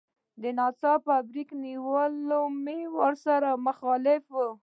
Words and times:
ناڅاپي 0.57 1.17
بريک 1.29 1.49
نيول 1.63 2.13
مې 2.63 2.77
ورسره 2.97 3.49
مخالف 3.65 4.23
و. 4.33 4.35